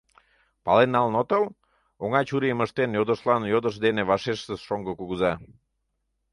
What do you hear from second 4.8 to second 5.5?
кугыза.